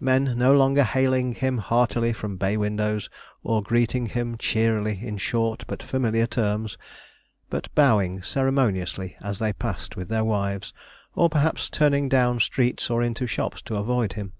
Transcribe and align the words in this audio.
Men 0.00 0.38
no 0.38 0.54
longer 0.56 0.82
hailing 0.84 1.34
him 1.34 1.58
heartily 1.58 2.14
from 2.14 2.38
bay 2.38 2.56
windows, 2.56 3.10
or 3.42 3.62
greeting 3.62 4.06
him 4.06 4.38
cheerily 4.38 5.00
in 5.06 5.18
short 5.18 5.64
but 5.66 5.82
familiar 5.82 6.26
terms, 6.26 6.78
but 7.50 7.68
bowing 7.74 8.22
ceremoniously 8.22 9.16
as 9.20 9.38
they 9.38 9.52
passed 9.52 9.94
with 9.94 10.08
their 10.08 10.24
wives, 10.24 10.72
or 11.14 11.28
perhaps 11.28 11.68
turning 11.68 12.08
down 12.08 12.40
streets 12.40 12.88
or 12.88 13.02
into 13.02 13.26
shops 13.26 13.60
to 13.60 13.76
avoid 13.76 14.14
him. 14.14 14.32